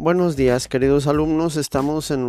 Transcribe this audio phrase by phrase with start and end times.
[0.00, 1.58] Buenos días, queridos alumnos.
[1.58, 2.26] Estamos en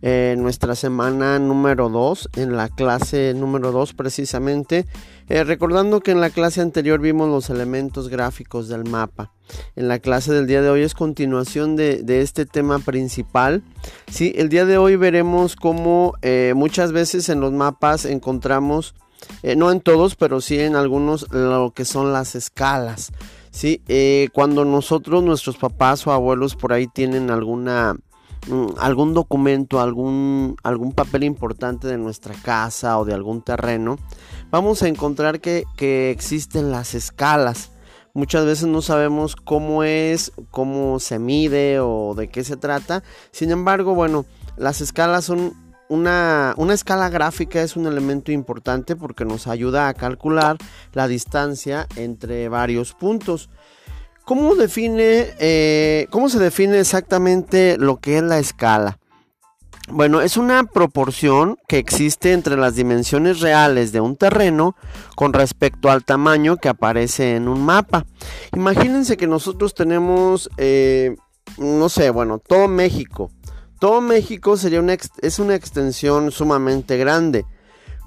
[0.00, 4.86] eh, nuestra semana número 2, en la clase número 2 precisamente.
[5.28, 9.30] Eh, recordando que en la clase anterior vimos los elementos gráficos del mapa.
[9.76, 13.62] En la clase del día de hoy es continuación de, este tema principal.
[14.10, 18.94] Sí, el día de hoy veremos cómo eh, muchas veces en los mapas encontramos,
[19.56, 23.12] no en todos, pero sí en algunos, lo que son las escalas.
[23.54, 27.94] Sí, eh, cuando nosotros, nuestros papás o abuelos por ahí tienen alguna
[28.48, 33.96] mm, algún documento, algún, algún papel importante de nuestra casa o de algún terreno,
[34.50, 37.70] vamos a encontrar que, que existen las escalas.
[38.12, 43.04] Muchas veces no sabemos cómo es, cómo se mide o de qué se trata.
[43.30, 44.26] Sin embargo, bueno,
[44.56, 50.56] las escalas son una, escala gráfica es un elemento importante porque nos ayuda a calcular
[50.92, 53.50] la distancia entre varios puntos.
[54.24, 58.98] ¿Cómo, define, eh, ¿Cómo se define exactamente lo que es la escala?
[59.90, 64.76] Bueno, es una proporción que existe entre las dimensiones reales de un terreno
[65.14, 68.06] con respecto al tamaño que aparece en un mapa.
[68.56, 71.16] Imagínense que nosotros tenemos, eh,
[71.58, 73.30] no sé, bueno, todo México
[73.84, 77.44] todo México sería una es una extensión sumamente grande.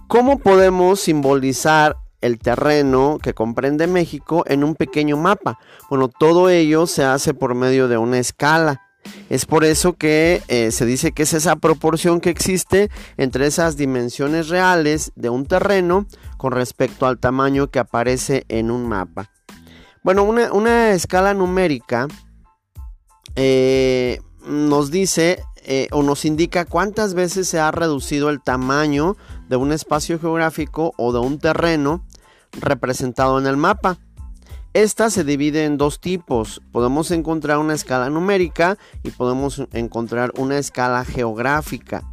[0.07, 5.59] ¿Cómo podemos simbolizar el terreno que comprende México en un pequeño mapa?
[5.87, 8.81] Bueno, todo ello se hace por medio de una escala.
[9.29, 13.77] Es por eso que eh, se dice que es esa proporción que existe entre esas
[13.77, 19.29] dimensiones reales de un terreno con respecto al tamaño que aparece en un mapa.
[20.01, 22.07] Bueno, una, escala numérica
[23.35, 29.17] eh, nos dice eh, o nos indica cuántas veces se ha reducido el tamaño
[29.49, 32.05] de un espacio geográfico o de un terreno
[32.53, 33.97] representado en el mapa.
[34.73, 36.61] Esta se divide en dos tipos.
[36.71, 42.03] Podemos encontrar una escala numérica y podemos encontrar una escala geográfica.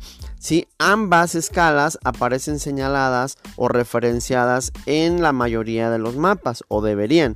[0.40, 7.34] Si ambas escalas aparecen señaladas o referenciadas en la mayoría de los mapas, o deberían.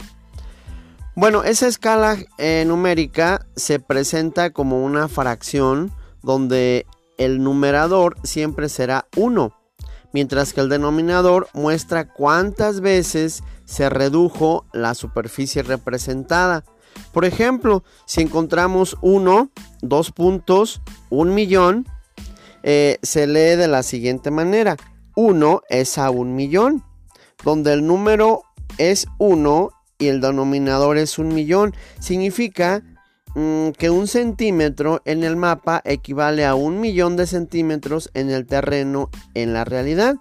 [1.14, 5.92] Bueno, esa escala eh, numérica se presenta como una fracción
[6.28, 6.84] donde
[7.16, 9.50] el numerador siempre será 1,
[10.12, 16.66] mientras que el denominador muestra cuántas veces se redujo la superficie representada.
[17.12, 19.50] Por ejemplo, si encontramos 1,
[19.80, 21.86] 2 puntos, 1 millón,
[22.62, 24.76] eh, se lee de la siguiente manera.
[25.16, 26.84] 1 es a 1 millón,
[27.42, 28.42] donde el número
[28.76, 31.74] es 1 y el denominador es 1 millón.
[32.00, 32.82] Significa
[33.38, 38.46] Mm, que un centímetro en el mapa equivale a un millón de centímetros en el
[38.46, 40.16] terreno en la realidad.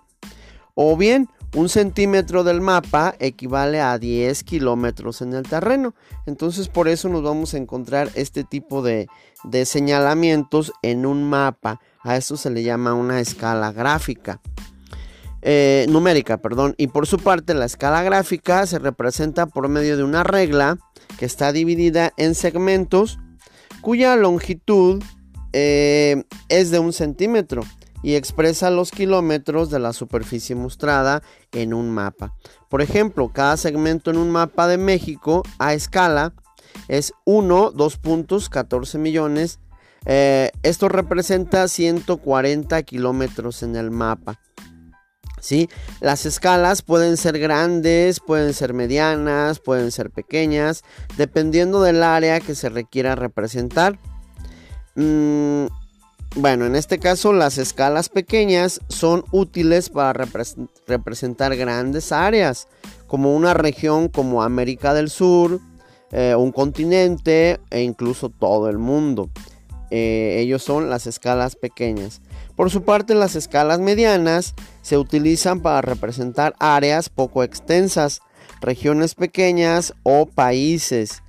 [0.75, 5.95] O bien, un centímetro del mapa equivale a 10 kilómetros en el terreno.
[6.27, 9.07] Entonces por eso nos vamos a encontrar este tipo de,
[9.65, 11.81] señalamientos en un mapa.
[12.03, 14.41] A eso se le llama una escala gráfica.
[15.49, 16.75] Eh, numérica, perdón.
[16.77, 20.77] Y por su parte la escala gráfica se representa por medio de una regla
[21.17, 23.17] que está dividida en segmentos
[23.79, 25.01] cuya longitud
[25.53, 27.61] eh, es de un centímetro
[28.03, 32.33] y expresa los kilómetros de la superficie mostrada en un mapa.
[32.69, 36.33] Por ejemplo, cada segmento en un mapa de México a escala
[36.89, 39.61] es 1, 2 puntos, 14 millones.
[40.05, 44.41] Eh, esto representa 140 kilómetros en el mapa.
[45.39, 45.69] ¿Sí?
[46.01, 50.83] Las escalas pueden ser grandes, pueden ser medianas, pueden ser pequeñas,
[51.17, 53.99] dependiendo del área que se requiera representar.
[54.95, 55.67] Mm,
[56.35, 60.13] bueno, en este caso las escalas pequeñas son útiles para
[60.87, 62.67] representar grandes áreas,
[63.07, 65.59] como una región como América del Sur,
[66.11, 69.29] eh, un continente e incluso todo el mundo.
[69.91, 72.21] Eh, ellos son las escalas pequeñas.
[72.55, 78.21] Por su parte, las escalas medianas se utilizan para representar áreas poco extensas,
[78.61, 81.23] regiones pequeñas o países.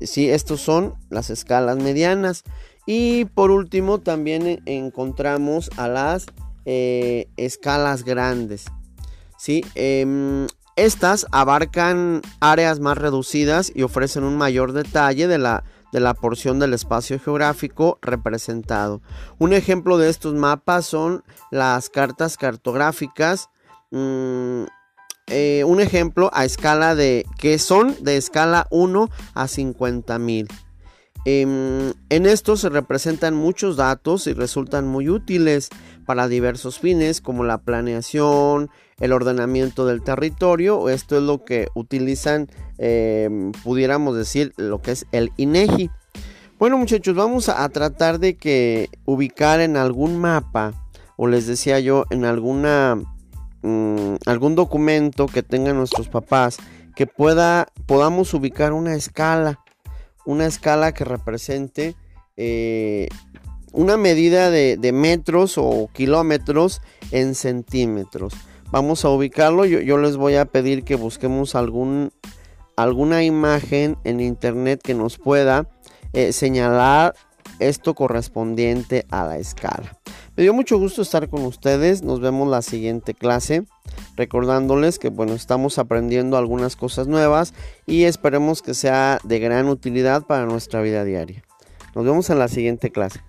[0.00, 2.42] Sí, estos son las escalas medianas.
[2.86, 6.26] Y por último, también encontramos a las
[6.64, 8.66] eh, escalas grandes.
[9.38, 9.64] ¿sí?
[9.74, 10.46] Em,
[10.76, 15.64] estas abarcan áreas más reducidas y ofrecen un mayor detalle de la
[15.96, 19.00] de la porción del espacio geográfico representado.
[19.38, 23.48] Un ejemplo de estos mapas son las cartas cartográficas.
[23.92, 24.64] Mm,
[25.28, 30.48] eh, un ejemplo a escala de que son de escala 1 a 50 mil.
[31.28, 35.70] Em, en esto se representan muchos datos y resultan muy útiles
[36.04, 38.70] para diversos fines como la planeación,
[39.00, 40.88] el ordenamiento del territorio.
[40.88, 45.90] Esto es lo que utilizan, em, pudiéramos decir, lo que es el INEGI.
[46.60, 50.74] Bueno muchachos, vamos a, tratar de que ubicar en algún mapa,
[51.16, 53.02] o les decía yo, en alguna
[53.62, 56.58] mm, algún documento que tengan nuestros papás,
[56.94, 59.58] que pueda, podamos ubicar una escala,
[60.26, 61.96] una escala que represente
[62.36, 63.08] eh,
[63.72, 66.80] una medida de, metros o kilómetros
[67.10, 68.34] en centímetros.
[68.70, 69.64] Vamos a ubicarlo.
[69.64, 72.10] Yo, les voy a pedir que busquemos algún,
[72.76, 75.68] alguna imagen en internet que nos pueda
[76.12, 77.14] eh, señalar
[77.58, 79.98] esto correspondiente a la escala.
[80.36, 82.02] Me dio mucho gusto estar con ustedes.
[82.02, 83.64] Nos vemos la siguiente clase.
[84.16, 87.54] Recordándoles que bueno, estamos aprendiendo algunas cosas nuevas
[87.86, 91.42] y esperemos que sea de gran utilidad para nuestra vida diaria.
[91.94, 93.20] Nos vemos en la siguiente clase.